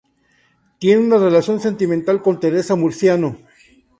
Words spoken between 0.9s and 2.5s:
una relación sentimental con